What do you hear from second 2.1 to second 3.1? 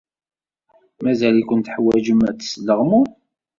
ad tesleɣmum.